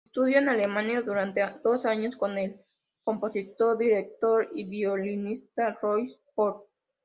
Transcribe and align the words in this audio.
Estudió 0.07 0.39
en 0.39 0.49
Alemania 0.49 1.03
durante 1.03 1.47
dos 1.63 1.85
años 1.85 2.15
con 2.17 2.35
el 2.39 2.59
compositor, 3.03 3.77
director 3.77 4.47
y 4.51 4.67
violinista 4.67 5.77
Louis 5.79 6.13
Spohr. 6.31 6.65